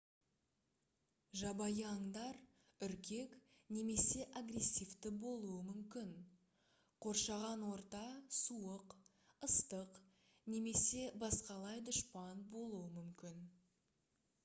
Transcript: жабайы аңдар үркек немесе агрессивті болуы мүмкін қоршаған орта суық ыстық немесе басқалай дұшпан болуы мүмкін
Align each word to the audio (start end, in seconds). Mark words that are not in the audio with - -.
жабайы 1.39 1.81
аңдар 1.87 2.37
үркек 2.85 3.33
немесе 3.75 4.23
агрессивті 4.39 5.11
болуы 5.25 5.59
мүмкін 5.67 6.15
қоршаған 7.07 7.65
орта 7.67 8.01
суық 8.39 8.95
ыстық 9.49 9.99
немесе 10.55 11.03
басқалай 11.25 11.85
дұшпан 11.91 12.41
болуы 12.57 12.83
мүмкін 12.97 13.45